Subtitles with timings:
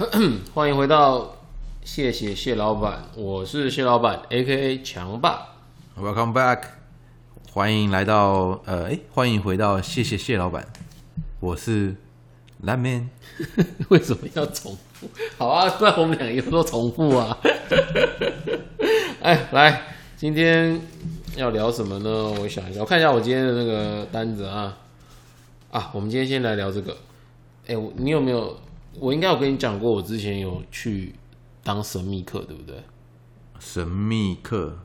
[0.54, 1.36] 欢迎回到
[1.84, 5.48] 谢谢谢老板，我是谢老板，A K A 强爸。
[5.94, 6.62] Welcome back，
[7.52, 10.66] 欢迎来到呃，哎，欢迎回到谢谢谢老板，
[11.40, 11.94] 我是
[12.62, 13.10] 蓝 man。
[13.90, 15.06] 为什么要重复？
[15.36, 17.36] 好啊，不然我们两个有时候重复啊。
[19.20, 19.82] 哎，来，
[20.16, 20.80] 今天
[21.36, 22.34] 要聊什么呢？
[22.40, 24.78] 我想一下，我看一下我今天的那个单子啊。
[25.70, 26.96] 啊，我们今天先来聊这个。
[27.66, 28.58] 哎，你有没有？
[28.98, 31.14] 我应该有跟你讲过，我之前有去
[31.62, 32.74] 当神秘客，对不对？
[33.58, 34.76] 神秘客，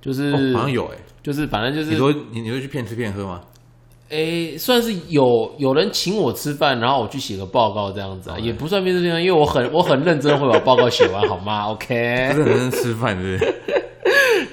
[0.00, 0.98] 就是、哦，好像有哎。
[1.22, 3.40] 就是反正就是你说你你会去骗吃骗喝吗？
[4.10, 11.70] 诶，算是有有人请我吃饭，然后我去写个报告这样子啊，也不算面试面因为我很我很认真会把报告写完，好吗？
[11.72, 13.54] OK，不是很认真吃饭，是不是？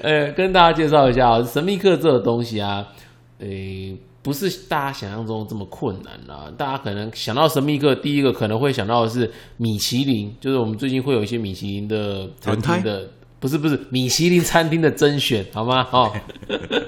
[0.02, 2.88] 呃，跟大家介绍一下啊，神秘客这个东西啊，
[3.38, 6.50] 诶，不是大家想象中这么困难啦。
[6.56, 13.08] 大家可能想到神秘客，第一个可能会想到的是米其林，就是我们最近会有一些米其林的餐厅的，
[13.40, 15.86] 不是不是米其林餐厅的甄选，好吗？
[15.92, 16.12] 哦。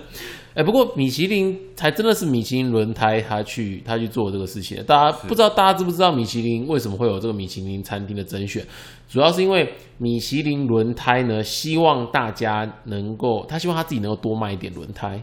[0.54, 4.80] 哎、不过米其林才真的是米其林轮胎，他去他去做这个事情。
[4.84, 8.64] 大家不知道，大家知不知道米其林为什么会有这个米其林餐厅的甄选？
[9.08, 15.20] 主要是因为米其林轮胎呢，希望大家能够，他希望他自己能够多卖一点轮胎，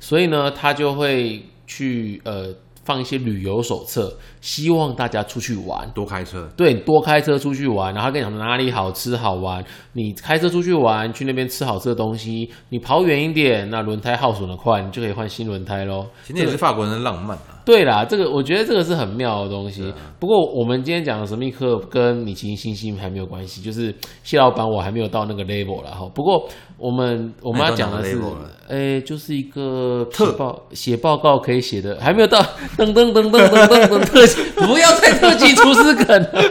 [0.00, 5.90] 所以呢，他就会去呃放一些旅游手册，希望大家出去玩。
[5.94, 9.64] 多开车，对，多开车出去玩，然后跟你讲哪里好吃好玩。
[9.94, 12.50] 你开车出去玩，去那边吃好吃的东西。
[12.68, 16.06] 你跑远一点，那轮胎耗损的快，你就可以换新轮胎喽。
[16.24, 17.62] 其实也是法国人的浪漫啊。
[17.64, 19.90] 对啦，这个我觉得这个是很妙的东西。
[20.20, 26.06] 不过我们今天讲的神秘客跟米其林星星还没有关系，就是谢老板我还没有到那个 level 了哈。
[26.14, 28.20] 不过我们我们要讲的是
[28.68, 32.38] 哎，就是一个特报写报告可以写的，还没有到
[32.76, 34.33] 噔噔噔噔噔噔噔特技，
[34.66, 36.42] 不要再特技厨师梗了。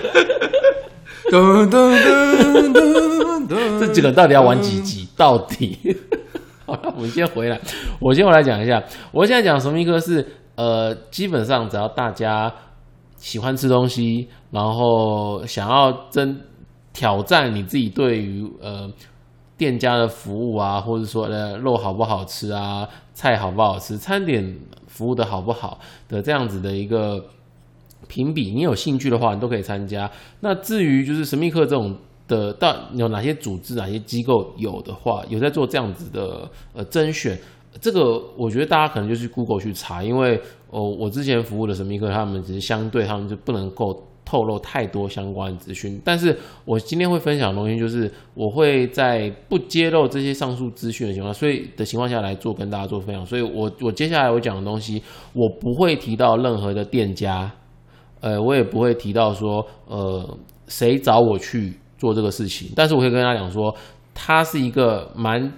[1.32, 5.08] 噔噔噔噔噔，这几个到底要玩几集？
[5.16, 5.78] 到底？
[6.66, 7.60] 好了，我们先回来，
[8.00, 8.82] 我先回来讲一下。
[9.12, 12.54] 我现在讲神秘客是，呃，基本上只要大家
[13.18, 16.40] 喜欢吃东西，然后想要真
[16.94, 18.90] 挑战你自己对于呃
[19.58, 24.58] 店家的服务啊，或者说呃肉好不好吃啊，菜好不好吃，餐点
[24.88, 27.24] 服务的好不好的这样子的一个
[28.08, 30.10] 评比，你有兴趣的话，你都可以参加。
[30.40, 31.96] 那至于就是神秘客这种
[32.28, 37.38] 的，到有哪些组织、哪些机构有的话，有在做这样子的呃甄选，
[37.82, 44.04] 这个我觉得大家可能就去 Google 去查，因为哦，我之前服务的神秘客，他们只是相对他们就不能够。
[44.26, 53.24] 透露太多相关资讯，但是我今天会分享的东西就是我会在不揭露这些上述资讯的情况，所以的情况下来做跟大家做分享。
[53.26, 55.04] 所以我我接下来我讲的东西，
[55.34, 57.52] 我不会提到任何的店家，
[58.24, 60.38] 呃，我也不会提到说，呃，
[60.70, 63.76] 谁找我去做这个事情，但是我可以跟他讲说，
[64.14, 65.52] 它是一个蛮，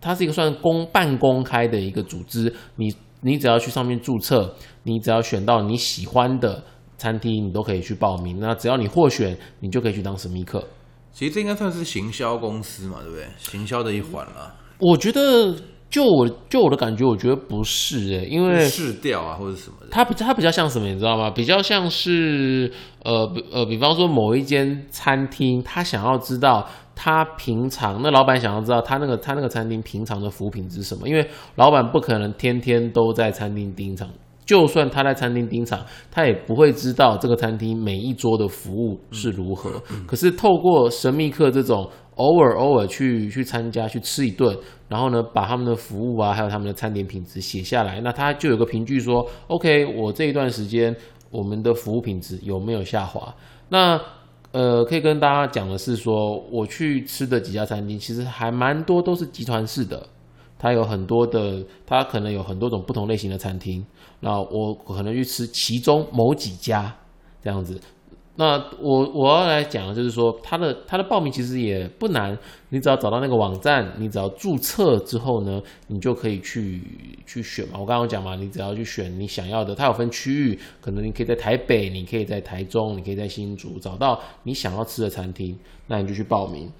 [0.00, 4.52] 它是一个算公半公开的一个组织，你你只要去上面注册，
[4.82, 6.64] 你只要选到你喜欢的
[6.98, 8.40] 餐厅，你都可以去报名。
[8.40, 10.64] 那只要你获选，你就可以去当神秘客。
[11.12, 13.26] 其实这应该算是行销公司嘛，对不对？
[13.38, 15.54] 行销的一环啦，我觉得，
[15.92, 19.88] 就我就我的感觉，我觉得不是诶、因为试调啊或者什么的。
[19.90, 21.30] 它比它比较像什么，你知道吗？
[21.30, 22.72] 比较像是
[23.04, 26.66] 呃比呃，比方说某一间餐厅，他想要知道
[26.96, 34.08] 他平常那老板想要知道他那个他那个餐厅平常的服务品质是什么，因为老板不可能天天都在餐厅盯场。
[34.44, 39.80] 就算他在餐厅盯场，他也不会知道这个餐厅每一桌的服务是如何。
[40.04, 44.56] 可是透过神秘客这种偶尔偶尔去去参加去吃一顿，
[44.88, 50.94] 然后呢把他们的服务啊，还有他们的餐点品质写下来，那他就有个凭据说，OK，我这一段时间
[51.30, 53.34] 我们的服务品质有没有下滑？
[53.68, 54.00] 那
[54.52, 60.06] 呃，可以跟大家讲的是说，我去吃的几家餐厅，其实还蛮多都是集团式的。
[60.58, 63.84] 它有很多的，它可能有很多种不同类型的餐厅。
[64.20, 66.94] 那我可能去吃其中某几家
[67.42, 67.80] 这样子。
[68.36, 72.36] 那我我要来讲的就是说，它的它的报名其实也不难，
[72.70, 76.80] 你只要找到那个网站，你只要注册之后呢，你就可以去
[77.26, 77.78] 去选嘛。
[77.78, 85.58] 我刚刚讲嘛，你只要去选你想要的，它有分区域，可能你可以在台北，你可以在台中，你可以在新竹找到你想要吃的餐厅，
[85.88, 86.72] 那你就去报名。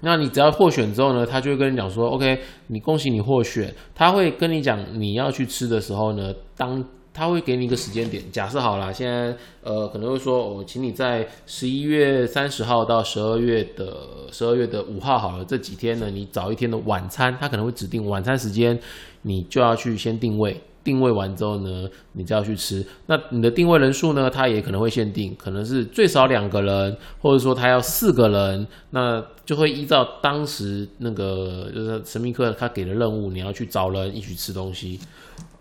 [0.00, 2.38] 那你只要获选之后呢，他就会跟你讲说，OK，
[2.68, 3.74] 你恭喜你获选。
[3.96, 8.22] 他会跟你讲你要去吃的时候呢，当他会给你一个时间点。
[8.30, 13.96] 假设好了，现在呃可能会说，我、请你在十一月三十号到十二月的
[14.30, 18.78] 十二月的五号好了，这几天呢，你早一天的晚餐，他可能会指定晚餐时间，
[19.22, 20.60] 你就要去先定位。
[20.84, 22.82] 定位完之后呢，你就要去吃。
[23.06, 34.98] 那你的定位人数呢，他也可能会限定，可能是最少两个人，或者说他要四个人，那就会依照当时那个就是神秘客他给的任务，你要去找人一起吃东西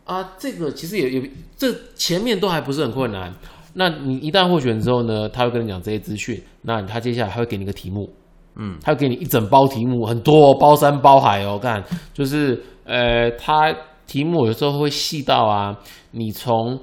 [0.07, 0.33] 啊。
[0.39, 3.31] 这个其实也也这前面都还不是很困难。
[3.73, 8.11] 那你一旦获选之后呢，他会跟你讲这些资讯，那他接下来还会给你个题目。
[8.55, 11.59] 嗯，他会给你一整包题目，很多、哦，包山包海哦。
[11.61, 13.71] 看，就是呃，他
[14.07, 15.77] 题目有时候会细到啊，
[16.09, 16.79] 你从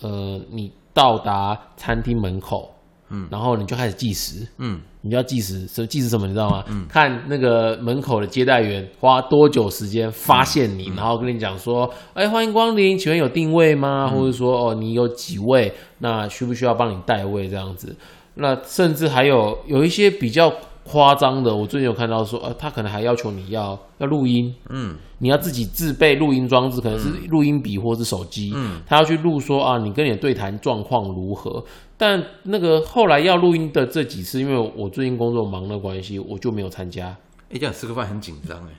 [0.00, 2.74] 呃你到达餐厅门口，
[3.10, 6.64] 嗯，然后你就开始计时，嗯，你要计时，什计时什么你知道吗？
[6.68, 14.08] 嗯，看那个门口的接待员花多久时间发现你，然后跟你讲说，哎，欢迎光临，请问有定位吗？
[14.08, 15.72] 或者说哦，你有几位？
[15.98, 17.94] 那需不需要帮你代位这样子？
[18.34, 20.52] 那甚至还有有一些比较
[20.84, 31.62] 夸张的，我最近有看到说，呃，他可能还要求你要要录音，嗯，你要自己自备录音装置，可能是录音笔或是手机，嗯，他要去录说啊，你跟你的对谈状况如何？
[31.96, 37.14] 但那个后来要录音的这几次，因为我最近工作忙的关系，我就没有参加。
[37.50, 38.70] 哎，这样吃个饭很紧张哎。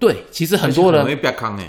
[0.00, 1.04] 对，其实很多人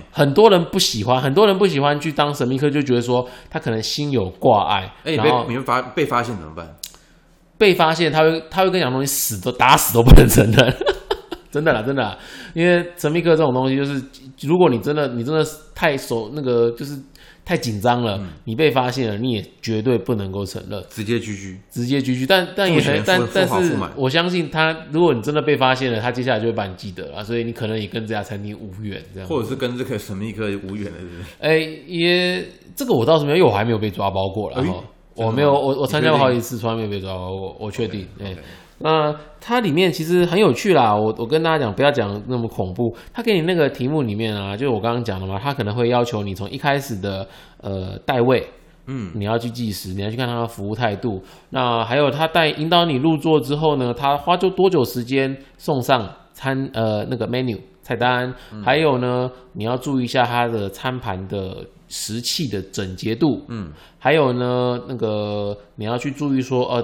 [0.09, 4.91] 很多人不喜欢，很多人不喜欢去当神秘客，就觉得说他可能心有挂碍。
[5.03, 6.73] 哎，被你们发被发现怎么办？
[7.61, 10.75] 被发现，他会他会跟你讲东西，死都打死都不能承认，
[11.51, 12.17] 真的啦，真的啦，
[12.55, 14.03] 因为神秘客这种东西，就是
[14.41, 16.97] 如果你真的你真的太手那个就是
[17.45, 21.59] 太紧张了，你被发现了，你也绝对不能够承认，直接居居。
[21.69, 22.25] 直接拒绝。
[22.25, 22.67] 但但
[23.05, 29.29] 但但是我相信他，如果你真的被发现了，他接下来就会把你记得了，所以你可能也跟这家餐厅无缘这样。
[29.29, 31.21] 或者是跟这个神秘客无缘的，是不是？
[31.39, 32.43] 哎、也
[32.75, 34.63] 这个我倒是没有，因为我还没有被抓包过了
[35.15, 38.07] 我没有，我我参加过好几次，从来没有被抓包过，我我确定。
[38.19, 38.41] 哎 OK，OK
[38.83, 42.91] 那它里面其实很有趣啦，我我跟大家讲，不要讲那么恐怖。
[43.13, 47.27] 他给你那个题目里面啊，就是我刚刚讲的嘛，他可能会要求你从一开始的
[47.61, 48.47] 呃代位，
[48.87, 51.21] 嗯，你要去计时，你要去看他的服务态度。
[51.51, 61.57] 那还有他带引导你入座之后呢，他花就多久时间送上餐呃那个 menu 菜单，还有呢你要注意一下他的餐盘的
[61.91, 66.83] 食器的整洁度，嗯，还有呢那个你要去注意说呃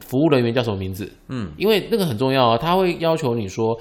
[0.00, 3.78] 服务人员叫什么名字，嗯，因为那个很重要啊，他会要求你说。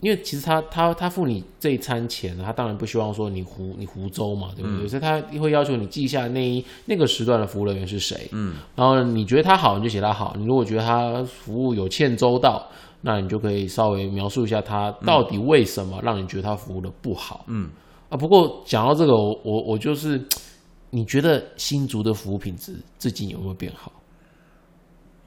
[0.00, 4.86] 因为其实他他他付你这一餐钱，他当然不希望说你胡你胡诌嘛，对不对？
[4.86, 12.66] 所以他会要求你记一下那一那个时段的服务人员是谁，嗯，然后你觉得他好，你就写他好；你如果觉得他服务有欠周到，
[13.00, 17.70] 那你就可以稍微描述一下他到底为什么让你觉得他服务的不好，嗯
[18.14, 18.16] 啊。
[18.16, 20.22] 不过讲到这个，我我我就是，
[20.90, 23.90] 你觉得新竹的服务品质最近有没有变好？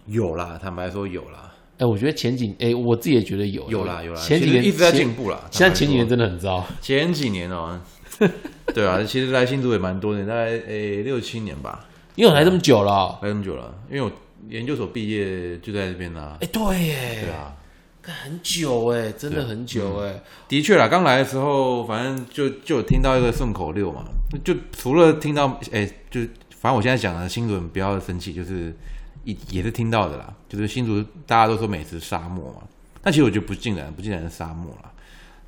[0.05, 5.43] 有啦，坦白说有啦，哎、我觉得前几哎、我自己也觉得有有啦有啦，前几年一直在前进步啦。
[5.51, 6.65] 现在前几年真的很糟。
[6.81, 7.77] 前几年哦，
[8.73, 11.85] 对啊，其实来新竹也蛮多年，大概诶六七年吧，
[12.15, 14.09] 因为我来这么久了哦，来这么久了，因为我
[14.47, 16.47] 研究所毕业就在这边啦哎、。
[16.47, 17.66] 对耶，对啊，干
[18.11, 20.21] 很久哎，真的很久哎。
[20.47, 24.05] 的确啦，刚来的时候，反正就就听到一个顺口溜嘛，
[24.43, 26.21] 就除了听到，哎、就
[26.51, 28.75] 反正我现在讲的新竹不要生气，就是
[29.23, 32.67] 也也是听到的啦，就是新竹大家都说美食沙漠嘛，
[33.01, 34.91] 但其实我觉得不尽然，不尽然是沙漠啦。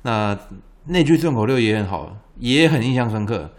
[0.02, 0.38] 那
[0.84, 3.50] 那句顺口溜也很好，也很印象深刻。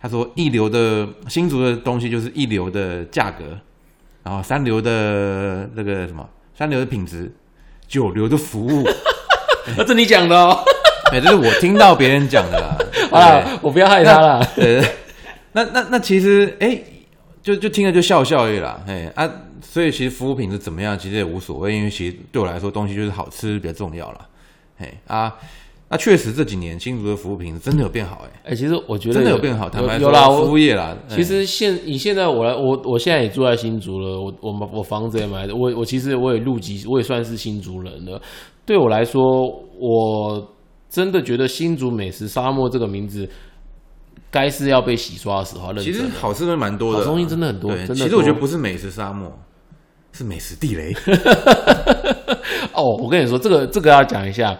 [0.00, 3.58] 他说一流的新竹的东西就是一流的价格，
[4.22, 7.34] 然后三流的那个什么，三流的品质，
[7.88, 8.86] 九流的服务。
[9.76, 10.62] 那是你讲的哦，
[11.12, 12.76] 哎、这是我听到别人讲的啦。
[13.10, 14.46] 好了，我不要害他了。
[14.54, 14.90] 对，对
[15.52, 16.78] 那那那其实哎、
[17.42, 18.80] 就就听了就笑笑而已啦。
[18.86, 19.28] 哎啊，
[19.62, 24.20] 所以其实服务品质怎么样，其实也无所谓，因为其实对我来说，东西就是好吃比较重要啦。
[24.78, 25.34] 哎啊，
[25.90, 29.70] 那确实这几年新竹的服务品质真的有变好、哎，哎、其实我觉得真的有变好。
[29.70, 38.20] 坦白说，有有啦，服务业啦，哎其实现以现在我来，我我现在也住在新竹了，我我们我房子也买的，我我其实我也入籍，我也算是新竹人了。
[38.66, 39.22] 对我来说，
[39.78, 40.54] 我
[40.90, 43.26] 真的觉得新竹美食沙漠这个名字，
[44.30, 45.90] 该是要被洗刷的时候，认其。
[45.90, 49.32] 实好吃的蛮多的东西真的很多对真的其实我觉得不是美食沙漠，
[50.12, 50.94] 是美食地雷。
[52.76, 54.56] 哦，我跟你说，这个这个要讲一下，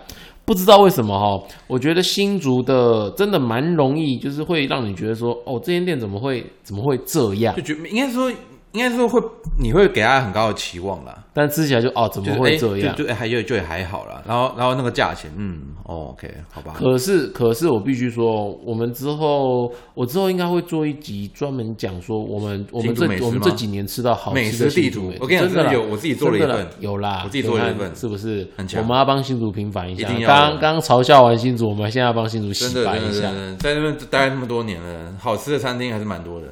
[0.48, 7.60] 不知道为什么哈，我觉得新竹的真的蛮容易，就是会让你觉得说，哦，这间店怎么会怎么会这样就？
[7.60, 8.32] 觉得应该说
[8.72, 9.20] 应该说会，
[9.58, 11.24] 你会给他很高的期望啦。
[11.32, 12.94] 但吃起来就哦，怎么会这样？
[12.96, 14.20] 就还就就也还好啦。
[14.26, 16.74] 然后然后那个价钱，嗯，哦，OK，好吧。
[16.76, 28.46] 可是，可是我必须说，我们之后，我之后应该会做一集专门讲说，我们我们这我们这几年吃到好美吃的食地图我跟你讲真的啦真的有我自己做了一份有啦，我自己做了一份是不是？
[28.56, 36.48] 很强我们要帮新竹平反一下刚刚嘲笑完新竹，我们现在要帮新竹洗白一下，在那边待那么多年了，好吃的餐厅还是蛮多的。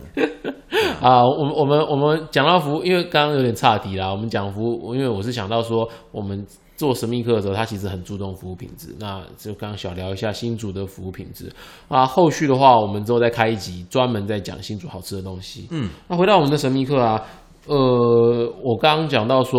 [1.02, 1.26] 啊。
[1.26, 6.46] 我们我们我们讲到服务，因为刚刚有点岔题啦，我们讲服务，因为我是想到说我们。
[6.76, 8.94] 做神秘客的时候，他其实很注重服务品质。
[9.00, 11.50] 那就刚刚小聊一下新竹的服务品质
[11.88, 12.04] 啊。
[12.04, 15.68] 后续的话，我们之后再开一集专门在讲新竹好吃的东西。
[15.70, 17.18] 嗯，那回到我们的神秘客啊，
[17.66, 17.76] 呃，
[18.62, 19.58] 我刚刚讲到说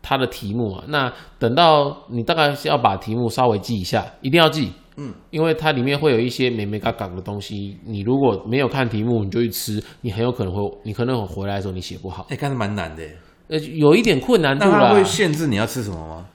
[0.00, 4.72] 他的题目啊，那等到你大概是要把题目稍微记一下，一定要记。
[4.96, 13.16] 嗯，因为它里面会有一些美美嘎嘎的东西，你如果没有看题目，你就去吃，你很有可能会，你可能回来的时候你写不好，哎，看着蛮难的耶。
[13.48, 14.94] 呃，有一点困难度那它。
[14.94, 16.26] 会限制你要吃什么吗？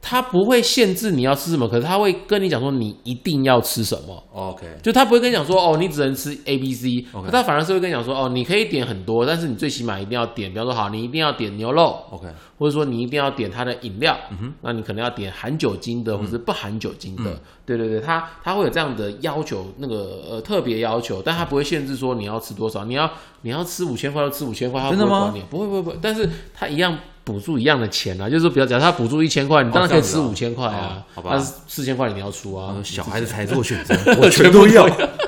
[0.00, 4.22] 它不会限制你要吃什么，可是他会跟你讲说你一定要吃什么。
[4.32, 7.26] OK，就他不会跟你讲说哦，你只能吃 A、B、C，OK。
[7.26, 12.28] 可他反而是会跟你讲说哦，你可以点很多，但是你最起码一定要点，比方说好，你一定要点牛肉，OK，
[12.58, 14.54] 或者说你一定要点它的饮料，嗯哼。
[14.62, 23.10] 那你可能要点含酒精的或者是不含酒精的，对对对，他他会有这样的要求，那个呃特别要求，但他不会限制说你要吃多少，你要
[23.42, 26.96] 你要吃五千块就吃五千块，他不会管你，不会不会不会，但是他一样。
[27.28, 34.84] 补助一样的钱啊，就是说，比如假如他补助一千块，你当然可以吃五千块啊哦，好吧但是四千块你要出啊呃，小孩子才做选择， 我全都要，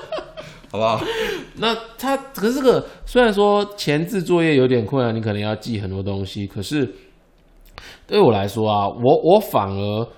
[0.73, 0.99] 好不好？
[1.57, 6.90] 那他可是这个虽然说前置作业有点困难，你可能要记很多东西，可是
[8.07, 10.09] 对我来说啊，我我反而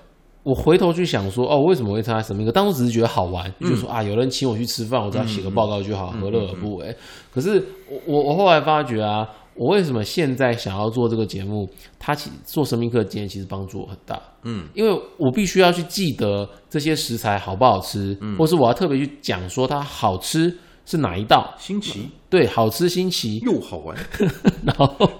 [0.43, 2.51] 我回头去想说，哦，为什么会参加神秘课？
[2.51, 6.95] 当初只是觉得好玩，就说啊，有人请我去吃饭，我只要写个报告就好，何乐而不为？
[7.33, 11.69] 可是我我我后来发觉啊，我为什么现在想要做这个节目？
[11.99, 14.21] 它其做生命课今天其实帮助我很大。
[14.43, 18.37] 嗯，因为我必须要去记得这些食材好不好吃，嗯。
[18.37, 22.09] 或是我要特别去讲说它好吃是哪一道，新奇。
[22.29, 23.95] 对，好吃新奇，又好玩，
[24.65, 25.11] 然后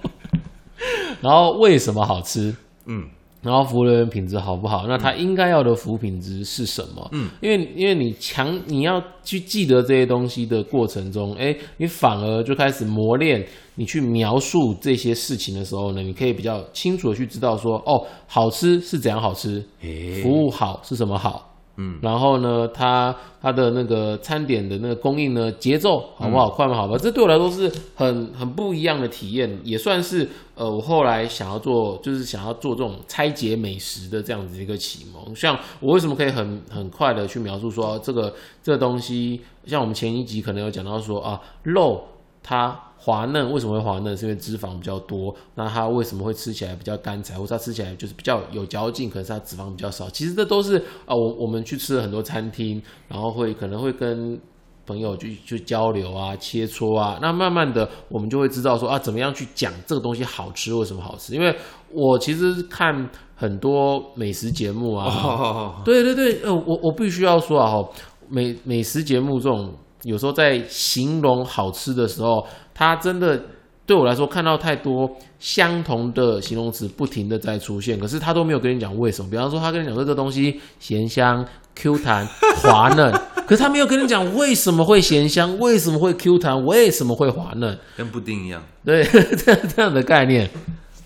[1.22, 2.54] 然后为什么好吃，
[2.86, 3.08] 嗯，
[3.44, 7.10] 然后服务人员品质好不好，那他应该要的服务品质是什么？
[7.12, 13.46] 嗯，因为因为你强你要去记得这些东西的过程中，哎，你反而就开始磨练
[13.76, 21.53] 你去描述这些事情的时候呢，你可以比较清楚的去知道说，哦，好吃是怎样好吃，诶服务好是什么好。
[21.76, 26.76] 嗯，然后呢，它它的那个餐点的那个供应呢，节奏好不好，快吗？
[26.76, 35.36] 好吧，这对我来说是很很不一样的体验，也算是呃，我后来想要做，就是想要做这种拆解美食的这样子一个启蒙。
[35.36, 42.04] 像我为什么可以很很快的去描述说这个这个东西，像我们前一集可能有讲到说啊，肉
[42.44, 44.16] 它滑嫩，为什么会滑嫩？
[44.16, 45.36] 是因为脂肪比较多。
[45.56, 49.10] 那它为什么会吃起来比较干柴，或者它吃起来就是比较有嚼劲？
[49.10, 50.10] 可能是它脂肪比较少。
[50.10, 54.40] 其实这都是啊，我我们去吃了很多餐厅，然后会可能会跟
[54.86, 57.20] 朋友去去交流啊、切磋啊。
[57.22, 61.36] 那慢慢的，我们就会知道说啊，怎么样去讲这个东西好吃，为什么好吃？
[61.36, 61.54] 因为
[61.92, 67.90] 我其实看很多美食节目啊， 哦，对对对，呃，我我必须要说啊，哈，
[68.30, 73.42] 美美食节目这种有时候在形容好吃的时候，它真的
[73.86, 79.30] 对我来说看到太多相同的形容词不停的在出现，可是他都没有跟你讲为什么。
[79.30, 82.26] 比方说，他跟你讲说这个东西咸香、Q 弹、
[82.62, 83.12] 滑嫩，
[83.46, 87.78] 可是他没有跟你讲为什么会咸香，为什么会 Q 弹，为什么会滑嫩。
[87.98, 88.64] 跟布丁一样。
[88.86, 90.50] 对，这 样这样的概念。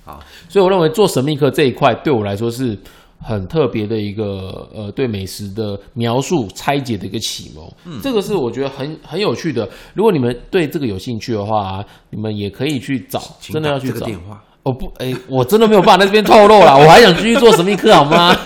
[0.06, 2.78] 好，所以我认为做神秘客这一块对我来说是
[3.20, 7.66] 很特别的一个呃对美食的描述拆解的一个启蒙。
[7.86, 9.68] 嗯，这个是我觉得很很有趣的。
[9.94, 13.94] 如果你们对这个有兴趣的话，你们也可以去找，真的要去找。
[13.94, 14.44] 打这个电话。
[14.64, 18.36] 哦不，哎、我真的没有办法在这边透露了， 我还想继续做神秘客好吗？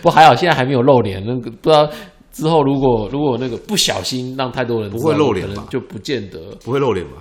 [0.00, 1.88] 不还好，现在还没有露脸，那个不知道
[2.32, 7.12] 之后如果如果那个不小心让太多人不会露脸吧就不见得不会露脸吧？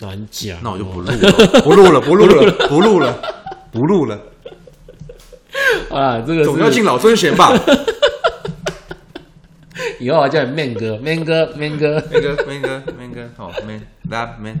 [0.00, 0.58] 难讲。
[0.62, 1.16] 那我就不录了，
[1.62, 3.16] 不录了，不录了，不录了，
[3.78, 4.20] 不录了，
[5.90, 7.52] 啊，这个总要敬老尊贤吧？
[10.00, 12.02] 以后我叫你 man 哥，man 哥，man 哥。
[12.10, 14.58] 那个，那个，那个，好，man that man，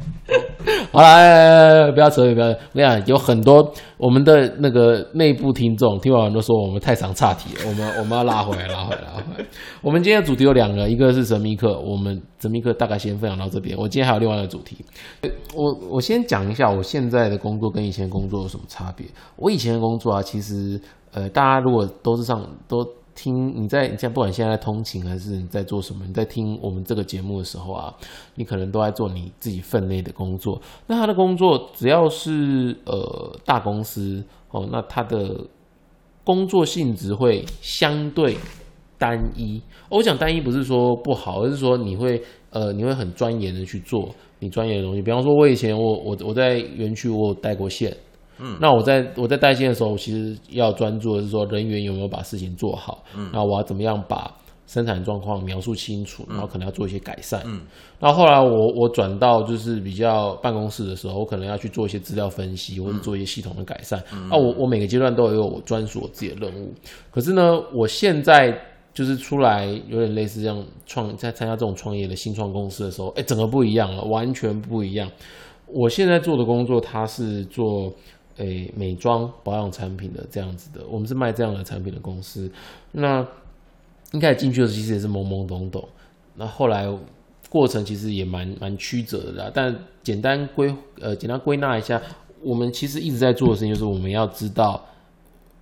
[0.92, 2.46] 好了，哎哎哎不要扯，不要。
[2.48, 9.46] 我跟你讲，有很多我们的那个内部听众听完都说我们太常岔题了，我们我们要拉回来，拉回来，拉回来。
[9.80, 13.76] 我们今天的主题有两个，一个是神秘客，我们神秘客大概先分享到这边。
[13.76, 14.84] 我今天还有另外一个主题，
[15.54, 19.06] 我我先讲一下我现在的工作跟以前工作有什么差别。
[19.36, 20.80] 我以前的工作啊，其实
[21.12, 22.86] 呃，大家如果都是上都。
[23.18, 27.92] 听你在你在不管现在通勤还是你在做什么，你在听我们这个节目的时候啊，
[28.36, 30.62] 你可能都在做你自己分内的工作。
[30.86, 35.34] 那他的工作只要是呃大公司哦，那他的
[36.22, 38.36] 工作性质会相对
[38.96, 39.60] 单一。
[39.90, 45.02] 我讲单一不是说不好，而是说你会呃你会很钻研的去做你专业的东西。
[45.02, 47.92] 比方说，我以前我我我在园区我有带过线。
[48.38, 54.30] 嗯，那我在我在带线的时候，其实要专注的是说人员有没有把事情做好，嗯，然后我要怎么样把
[54.66, 57.62] 生产状况描述清楚，然后可能要做一些改善，嗯，
[57.98, 66.72] 那后后来我我转到就是比较办公室的时候，我可能要去做一些资料分析，或者做一些系统的改善，嗯、那，我我每个阶段都有我专属我自己的任务，
[67.10, 68.54] 可是呢，我现在
[68.92, 75.10] 就是出来有点类似这样创在参加这种创业的新创公司的时候，哎，整个不一样了，完全不一样。
[75.66, 77.90] 我现在做的工作，它是做。
[78.38, 82.50] 诶，美妆保养产品的这样子的，我们是卖这样的产品的公司。
[82.92, 83.20] 那
[84.12, 85.86] 一开始进去的时候，其实也是懵懵懂懂。
[86.36, 86.86] 那后来
[87.50, 89.50] 过程其实也蛮蛮曲折的啦。
[89.52, 92.00] 但简单归呃简单归纳一下，
[92.42, 94.80] 我们其实一直在做的事情就是我们要知道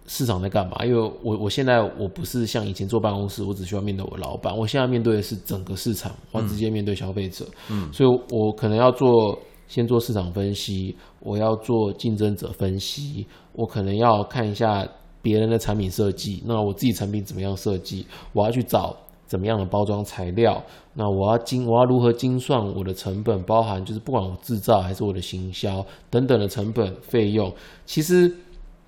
[0.06, 0.84] 市场在干嘛。
[0.84, 4.54] 因为我我现在我不是像以前坐办公室，我只需要面对我老板。
[4.54, 7.46] 我现在面对的是整个市场，我直接面对消费者。
[7.70, 9.38] 嗯，所以我可能要做。
[9.68, 14.86] 先做市场分析，我要做竞争者分析，我可能要看一下
[15.20, 18.06] 别人的产品设计，那我自己产品怎么样设计？
[18.32, 18.96] 我要去找
[19.26, 20.62] 怎么样的包装材料，
[20.94, 27.52] 那我要精我要如何精算我的成本，包含就是不管我制造还是我的行销等等的成本费用，
[27.84, 28.32] 其实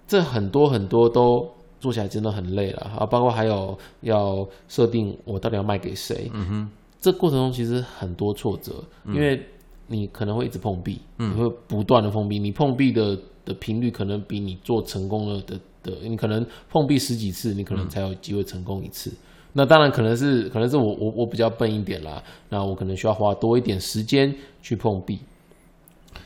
[0.07, 1.45] 这很多很多都
[1.81, 3.05] 做起来真的很累了啊！
[3.05, 6.71] 包括还有要设定我到底要卖给谁，嗯哼，
[7.01, 8.73] 这过程中其实很多挫折，
[9.07, 9.45] 因为。
[9.89, 19.13] 你可能会一直碰壁，你会不断的碰壁，你碰壁的的频率可能比你做成功了的的，你可能碰壁十几次，你可能才有机会成功一次。
[19.55, 25.19] 那当然可能是可能是我我我比较笨一点啦，那我可能需要花多一点时间去碰壁。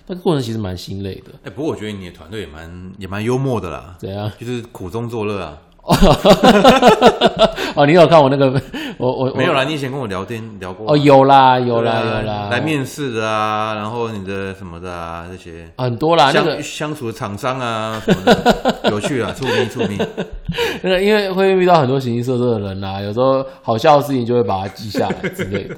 [0.07, 1.31] 那个过程其实蛮心累的。
[1.45, 3.97] 哎，不过我觉得你的团队也蛮也蛮幽默的啦。
[4.00, 4.31] 怎样？
[4.38, 5.62] 就是苦中作乐啊。
[7.74, 8.52] 哦，你有看我那个？
[8.98, 9.64] 我我没有啦。
[9.64, 12.48] 你以前跟我聊天聊过哦，有啦有啦有啦。
[12.50, 16.30] 来面试的啊，然后你的什么的啊，这些很多啦。
[16.32, 19.98] 那个相处的厂商啊，什么的， 有趣啊，出名出名。
[20.82, 25.74] 那个因为会遇到很多形形色色的人啦，有时候好笑的事情就会把它记下来之类的。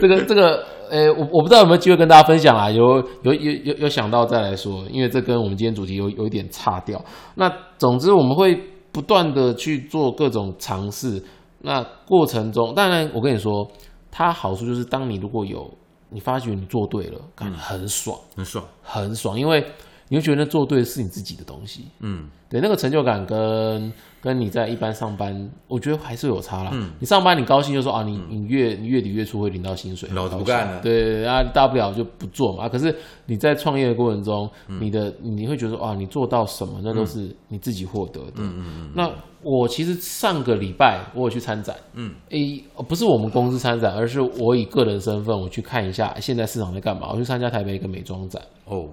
[0.00, 2.68] 这个这个，诶，我我不知道有没有机会跟大家分享啊？
[2.70, 7.00] 有有有有有想到再来说，因为这跟我们今天主题有有一点差掉。
[7.36, 8.58] 那总之我们会。
[8.92, 11.22] 不断的去做各种尝试，
[11.60, 13.68] 那过程中，当然我跟你说，
[14.10, 15.72] 它好处就是，当你如果有
[16.10, 19.64] 你发觉你做对了，感觉很爽，很爽，很爽，因为
[20.08, 23.92] 你会觉得做对是你自己的东西，嗯，对，那个成就感跟。
[24.20, 26.70] 跟你在一般上班，我觉得还是有差啦。
[26.72, 30.80] 嗯，你上班你高兴就说啊，你你月你月底月初会领到薪水，老子不干了。
[30.80, 32.68] 对，啊，大不了就不做嘛。
[32.68, 32.94] 可是
[33.26, 34.50] 你在创业的过程中，
[34.80, 38.32] 你的你会觉得啊，你做到什么，那都是你自己获得的。
[38.38, 38.90] 嗯嗯嗯。
[38.94, 47.08] 那我其实上个礼拜我有去参展，嗯，诶，不是我们公司参展，而是我以个人身份我去看一下现在市场在干嘛。
[47.12, 48.88] 我去参加台北一个美妆展哦。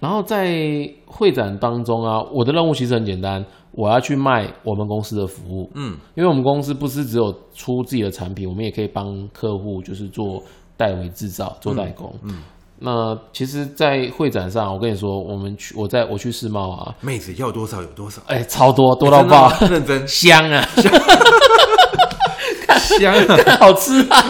[0.00, 3.42] 然后在会展当中啊，我的任务其实很简单，
[3.76, 5.68] 我要去卖我们公司的服务。
[5.74, 10.42] 嗯，因为我们公司不是只有出自己的产品，我们也可以帮客户就是做
[10.76, 12.12] 代为制造、做代工。
[12.22, 12.42] 嗯，
[12.78, 20.06] 那其实，在会展上，我跟你说，我们去，我在我去世贸啊，妹子要多少有多少，哎，超多多到爆，认真。
[20.06, 20.64] 香啊，
[22.78, 24.24] 香啊， 好吃啊。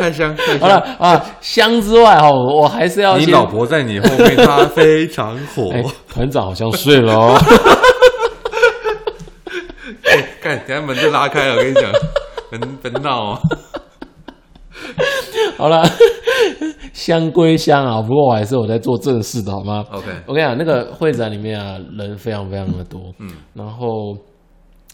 [0.00, 1.22] 太香， 好了啊！
[1.42, 5.70] 香之外哈，我还是要你老婆在你后面，她非常火。
[6.08, 7.38] 团长好像睡了哦。
[10.40, 11.92] 看，等下门就拉开了，我跟你讲，
[12.50, 13.40] 很很闹啊。
[15.58, 15.86] 好了，
[16.94, 22.98] 香归香啊，不过我还是我在做正事的，好吗？OK，我跟你讲，那个会展里面啊，人非常非常的多。
[23.18, 24.16] 嗯，然后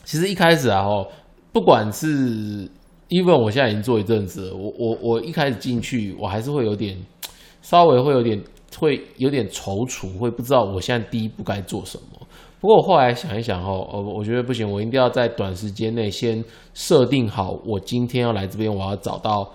[0.02, 1.06] 其实一开始啊，哦，
[1.52, 2.68] 不管是。
[3.08, 6.96] Even 我现在已经做一阵子，我我我一开始进去，我还是会有点，
[7.62, 8.42] 稍微会有点
[8.76, 12.26] 会有点踌躇，会不知道我现在第一步该做什么。
[12.60, 16.42] 不过我后来想一想哦，呃，我觉得不行，我一定要在短时间内先
[16.74, 19.48] 设定好，我今天要来这边，我要找到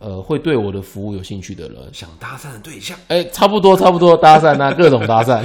[0.00, 2.98] 呃会对我的服务有兴趣的人，想搭讪的对象。
[3.08, 5.42] 哎，差不多差不多搭讪啊， 各种搭讪，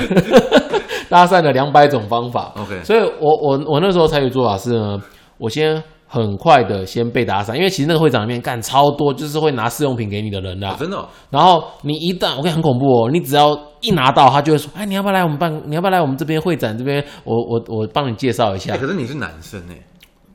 [1.08, 2.52] 搭讪的两百种方法。
[2.58, 5.02] OK，所以我我我那时候采取做法是呢，
[5.38, 5.82] 我先。
[6.14, 10.70] 很快的先被打散，因为其实那个会长里面干超多，就是会拿试用品给你的人啦。
[10.74, 15.52] 哦真的哦然后你一旦我跟你很恐怖哦，你只要一拿到，他就会说，哎，你要不要来我们办？
[15.66, 17.04] 你要不要来我们这边会展这边？
[17.24, 18.78] 我我我帮你介绍一下哎，。
[18.78, 19.76] 可是你是男生哎，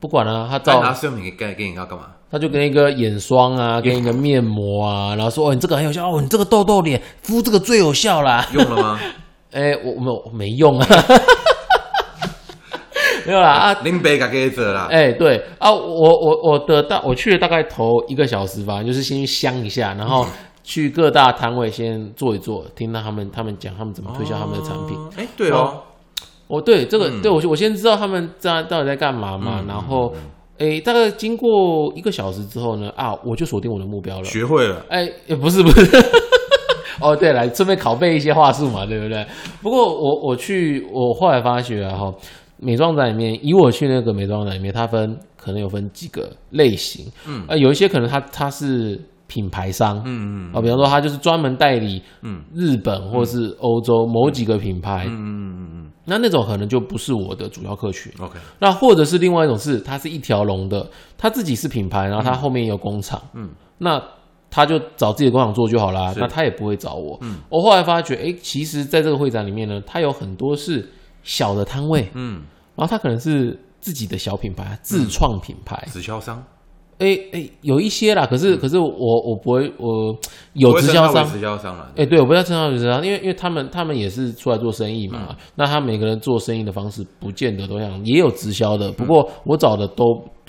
[0.01, 2.07] 不管了、他再照拿试用品给给给你要干嘛？
[2.29, 8.45] 他就跟一个眼霜啊， 跟一个面膜啊，然后说哦，你这个很有效哦，你这个痘痘脸敷这个最有效啦。
[8.53, 8.99] 用了吗？
[9.51, 10.87] 哎、我我没有我没用啊，
[13.29, 13.73] 没有啦啊。
[13.83, 20.25] 林北给这啦，哎、对啊，我我我的大我去了大概头一个小时吧，就是先去香一下，然后
[20.63, 24.97] 去各大摊位先坐一坐，听到他们他们讲他们怎么推销他们的产品。
[24.97, 25.09] 哦。
[25.15, 25.83] 哎，对哦，
[26.47, 30.11] 哦，对，这个、嗯对我我先知道他们在到底在干嘛嘛，然后
[30.57, 34.23] 哎、大概经过一个小时之后呢，啊，我就锁定我的目标了。
[34.25, 34.83] 学会了。
[34.89, 35.97] 哎、也不是不是，
[36.99, 39.25] 哦，对了，顺便拷贝一些话术嘛，对不对？
[39.61, 42.13] 不过我我去，我后来发觉啊，哈，
[42.59, 52.41] 美妆展里面，以我去那个美妆展里面，它分可能有分几个类型，嗯，啊、有一些可能它它是品牌商，嗯嗯啊，比方说它就是专门代理嗯。
[52.53, 58.11] 日本或是欧洲某几个品牌，嗯嗯嗯那那种可能就不是我的主要客群。
[58.19, 60.85] 嗯，OK，那或者是另外一种是，它是一条龙的，
[61.17, 64.01] 它自己是品牌，然后它后面也有工厂，嗯，那
[64.51, 67.15] 他就找自己的工厂做就好啦，那他也不会找我。
[67.21, 70.89] 嗯，我后来发觉，哎、其实在这个会展里面呢，它有很多是
[71.23, 72.41] 小的摊位，嗯，
[72.75, 76.43] 然后他可能是自己的小品牌、自创品牌，直销商。
[76.99, 80.13] 哎哎、有一些啦，可是可是我我不会，我
[80.51, 81.25] 有直销商。
[81.25, 81.89] 直销商了。
[81.95, 85.13] 哎、对，我不要称他们直销商，因为因为他们他们也是出来做生意嗯。
[85.13, 88.79] 嘛，那他每个人做生意的方式不见得都一样，也有直销嗯。
[88.79, 90.03] 的，不过我找的都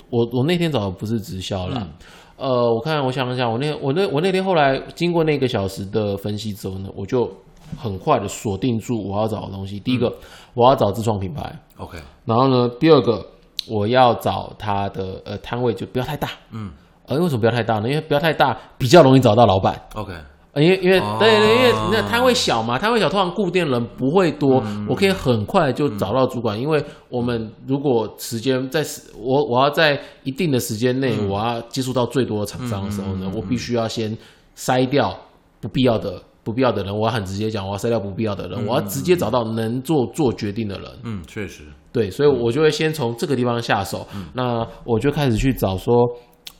[0.09, 1.77] 我我那天找的不是直销啦。
[1.79, 2.49] 嗯。
[2.49, 7.31] 呃，我看我想想，我那我那我那天后来经过那个小时的分析之后呢，我就
[7.77, 9.79] 很快的锁定住我要找的东西。
[9.79, 9.99] 第一嗯。
[9.99, 10.13] 个，
[10.53, 13.25] 我要找自创品牌，OK，然后呢，第二个
[13.67, 16.71] 我要找它的呃摊位就不要太大，嗯。
[17.07, 17.89] 呃，为什么不要太大呢？
[17.89, 19.75] 因为不要太大比较容易找到老板。
[19.95, 20.13] ，OK，
[20.53, 21.17] 呃因为因为哦。
[21.19, 26.57] 对对，因为那摊位小嘛，摊位小，通常固定人不会多，我可以很快就找到主管。
[26.57, 34.17] 因为我们如果时间在时我我要在一定的时间内，我要接触到最多的厂商的时候呢，我必须要先
[34.55, 35.13] 筛掉
[35.59, 36.95] 不必要的不必要的人。
[36.95, 40.91] 我要很直接讲，我要筛掉不必要的人，我要直接找到能做做决定的人。
[41.03, 44.07] 嗯，确实，对，所以我就会先从这个地方下手。
[44.15, 45.93] 嗯那我就开始去找说，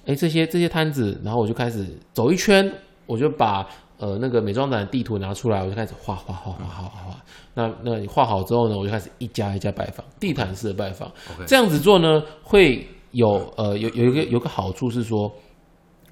[0.06, 2.72] 哎，这些这些摊子，然后我就开始走一圈，
[3.06, 3.66] 我就把
[3.98, 7.16] 呃那个美妆展的地图拿出来，我就开始画画画画画画画。
[7.54, 11.12] 那那你画好之后呢，我就开始一家一家拜访，地毯式的拜访。
[11.46, 15.32] 这样子做呢，会有呃有有一个有个好处是说。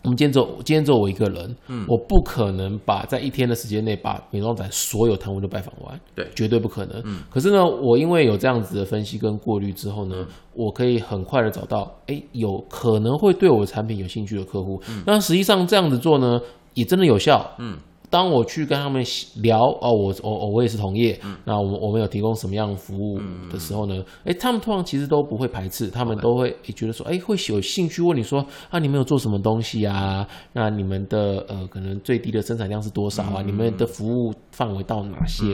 [0.03, 7.01] 我们今天只有今天只有我一个人，嗯，我不可能把在一天的时间内把美妆展所有摊位都拜访完，对绝对不可能。
[7.05, 14.81] 嗯，可是呢，我因为有这样子的分析跟过滤之后呢，我可以很快的找到，哎、有可能会对我的产品有兴趣的客户。
[14.89, 16.39] 嗯那实际上这样子做呢，
[16.73, 17.45] 也真的有效。
[17.59, 17.77] 嗯，
[18.09, 19.03] 当我去跟他们
[19.35, 23.19] 聊哦，我我我我也是同业，那我们我们有提供什么样的服务
[23.51, 24.03] 的时候呢？
[24.25, 30.27] 哎、他们通常其实都不会排斥，他们都会、诶觉得说，哎、会有兴趣问你说啊，你们有做什么东西啊？
[30.53, 33.43] 那你们的呃可能最低的生产量是多少啊？
[33.45, 35.45] 你们的服务范围到哪些？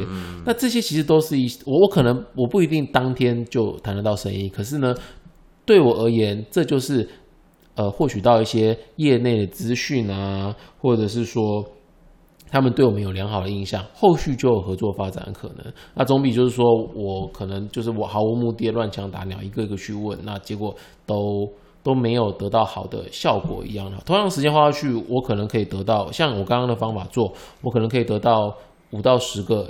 [0.45, 4.95] 那这些其实都是一我我可能我不一定当天就谈得到生意，可是呢，
[5.65, 7.05] 对我而言，这就是
[7.75, 11.61] 呃获取到一些业内的资讯啊，或者是说
[12.55, 15.73] 他们对我们有良好的印象，后续就有合作发展的可能。
[15.93, 16.65] 那总比就是说
[16.95, 20.73] 我可能就是我毫无目的乱枪打鸟，一个一个去问，那结果
[21.05, 21.45] 都
[21.83, 23.97] 都没有得到好的效果一样的。
[24.05, 28.55] 同样时间花下去，我可能可以得到像我刚刚的方法做，我可能可以得到。
[28.91, 29.69] 五到十个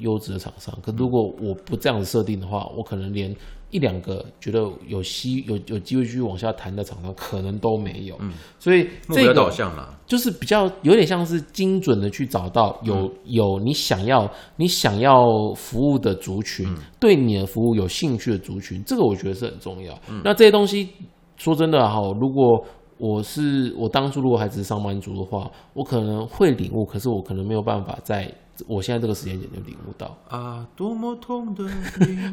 [0.00, 3.32] 优质的厂商，可如果我不这样子设定的话，我可能连
[3.74, 8.14] 一两个觉得有希有有机会继续往下谈的厂商可能都没有。
[8.20, 19.92] 嗯，所以目标这个导向啦，就是比较有点像是精准的去找到有有你想要你想要服务的族群，对你的服务有兴趣的族群，这个我觉得是很重要。
[20.22, 20.88] 那这些东西
[21.36, 22.64] 说真的哈，如果
[22.96, 28.32] 我是我当初如果还只是上班族的话，我可能会领悟，可是我可能没有办法在
[28.66, 30.16] 我现在这个时间点就领悟到。
[30.28, 31.64] 啊，多么痛的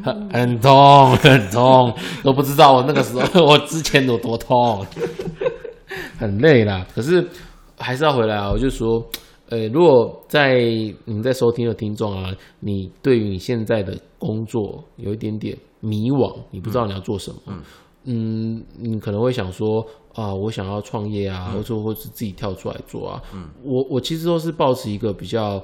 [0.04, 4.86] 很 很痛，很痛，都不知道我那个时候，我之前有多痛，
[6.18, 6.86] 很累啦。
[6.94, 7.26] 可是
[7.78, 9.04] 还是要回来啊，我就说，
[9.48, 10.54] 呃，如果在
[11.04, 17.52] 你在收听的听众啊，你对于你现在的工作有一点点迷惘，你不知道你要做什么，
[18.04, 23.22] 嗯，你可能会想说啊，我想要创业啊，或者或是自己跳出来做啊。
[23.34, 25.62] 嗯我我其实都是保持一个比较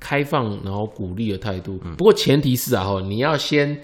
[0.00, 1.78] 开放然后鼓励的态度。
[1.96, 3.78] 不过前提是啊，哈，你要先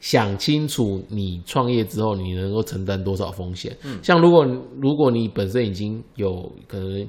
[0.00, 3.76] 想清楚你创业之后你能够承担多少风险。
[4.02, 4.44] 像如果
[4.80, 7.06] 如果你本身已经有可能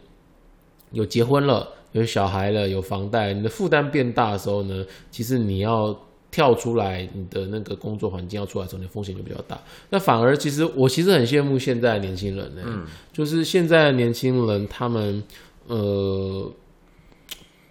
[0.91, 5.97] 有结婚了、有小孩了、有房贷，你的负担变大的时候呢，其实你要
[6.29, 9.57] 跳出来，你的那个工作环境要出来的时候，你的风险就比较大。
[9.89, 12.61] 那反而其实我其实很羡慕现在的年轻人呢、
[13.13, 15.23] 就是现在的年轻人他们
[15.67, 16.51] 呃。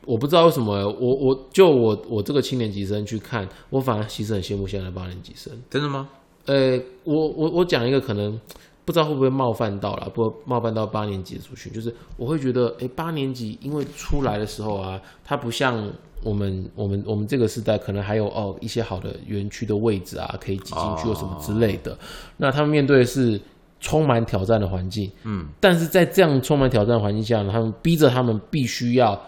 [0.06, 5.52] 我不知道为什么、我我就我我这个七年级生去看，我反而其实很羡慕现在的八年级生。
[5.68, 6.08] 真的吗？
[6.46, 8.38] 呃，我我我讲一个可能
[8.84, 15.88] 不知道会不会冒犯到了，不冒犯到八年级的族群，就是我会觉得，哎，八年级因为出来的时候啊，它不像
[16.24, 21.96] 我们我们我们这个时代，可能还有哦一些好的园区的位置啊，可以挤进去或什么之类的。
[22.36, 23.40] 那他们面对的是
[23.78, 29.18] 充满挑战的环境，嗯，但是在这样充满挑战的环境下呢，他们逼着他们必须要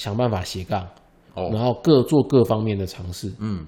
[0.00, 0.82] 想办法斜杠，
[1.34, 1.50] 哦。
[1.52, 3.30] 然后各做各方面的尝试。
[3.38, 3.66] 嗯，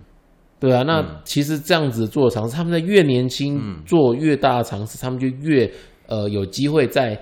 [0.58, 5.70] 对啊，那其实这样子做的尝试，他们在越年轻做越大的尝试，他们就越
[6.06, 7.20] 呃有机会在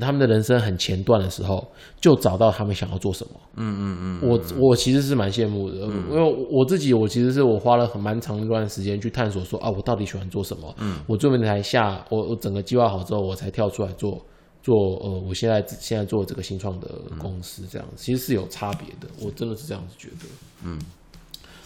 [0.00, 1.64] 他们的人生很前段的时候，
[2.00, 3.30] 就找到他们想要做什么。
[3.54, 10.74] 嗯嗯嗯，我我其实是蛮羡慕的，因为我自己我其实是我花了很蛮长一段时间去探索说啊，我到底喜欢做什么。
[10.80, 14.18] 嗯，我专门才下我我整个计划好之后，我才跳出来做
[14.62, 20.26] 做呃，我现在现在做这个新创的公司，这样子其实是有差别的，我真的是这样子觉得。
[20.64, 20.78] 嗯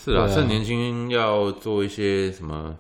[0.05, 2.77] 是啊，趁年轻要做一些什么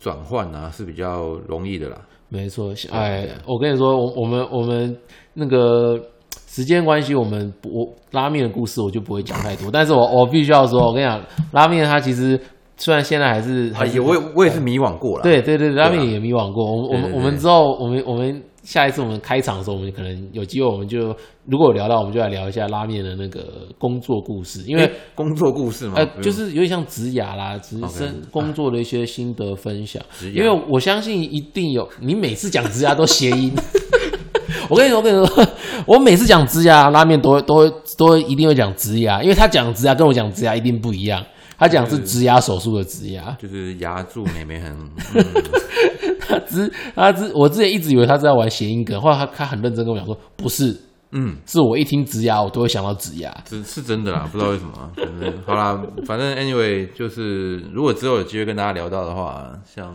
[0.00, 2.00] 转换啊，是比较容易的啦。
[2.30, 4.96] 没错，哎，我跟你说，我我们我们
[5.34, 6.00] 那个
[6.46, 11.22] 时间关系，我们不我拉面的故事我就不会讲太多，但是我我必须要说，我跟你讲，
[11.52, 12.40] 拉面它其实
[12.78, 16.64] 虽然现在还是也我也我也是迷惘过了。，对对对，拉面也迷惘过。
[16.64, 21.14] 我们我们我们之后，我们我们下一次我们开场的时候，我们可能有机会，我们就
[21.46, 30.02] 如果有聊到，我们就来聊一下拉面的那个工作故事，因为工作故事嘛，呃，嗯就是有点像职涯啦，职生工作的一些心得分享。
[30.32, 33.52] 因为我相信一定有，你每次讲职涯都谐音。
[34.70, 35.48] 我跟你说，我跟你说，
[35.86, 41.24] 我每次讲职涯拉面都会都会都会一定会讲职涯，因为他讲职涯跟我讲职涯一定不一样。
[41.58, 44.72] 他讲是植牙手术的植牙，就是牙住妹妹很，
[45.14, 45.24] 嗯
[46.28, 50.76] 他只他之我之前一直以为他是在玩谐音梗，后来他他很认真跟我讲说，不是，
[51.10, 53.34] 嗯，是我一听植牙我都会想到植牙。
[53.48, 54.90] 是是真的啦，不知道为什么啊。
[54.96, 59.94] 反 正好啦，反正 anyway 就是，如果之后有机会跟大家聊到的话，像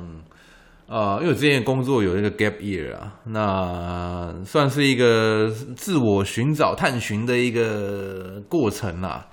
[0.87, 9.27] 呃，因为我之前工作有那个 gap year 啊，那算是一个自我寻找、探寻的一个过程啦。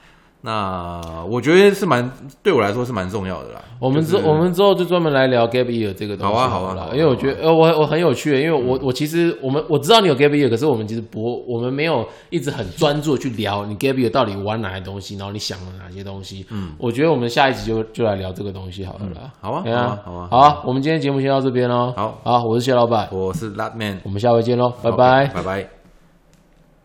[0.47, 3.63] 那我觉得是蛮对我来说是蛮重要的啦。
[3.81, 16.45] 我们之、就是我们之后就专门来聊 gap year 这个东西好啊好啊好啊因为我觉得呃我我很有趣，因为我我其实我们我知道你有 gap year，可是我们其实不我们没有一直很专注去聊你 gap year 到底玩哪些东西，然后你想了哪些东西。
[16.51, 19.33] 嗯，我觉得我们下一集就就来聊这个东西好了啦。
[19.41, 21.91] 好啊好啊好啊好啊，我们今天节目先到这边喽。
[21.97, 25.27] 好好，我是谢老板，我是 Latman，我们下回见喽，拜拜。
[25.29, 25.74] 拜拜。